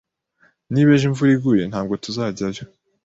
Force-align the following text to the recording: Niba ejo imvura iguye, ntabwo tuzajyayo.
Niba 0.71 0.89
ejo 0.95 1.05
imvura 1.09 1.31
iguye, 1.37 1.63
ntabwo 1.71 1.93
tuzajyayo. 2.03 2.63